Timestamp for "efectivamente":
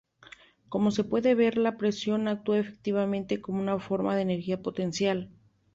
2.57-3.39